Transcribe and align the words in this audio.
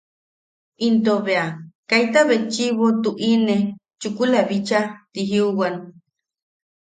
Into 0.87 1.13
bea 1.25 1.45
“kaita 1.89 2.21
betchi’ibo 2.29 2.85
tu’ine 3.03 3.55
chukula 4.01 4.39
bichaa”. 4.49 4.91
Ti 5.11 5.21
jiuwan. 5.29 5.75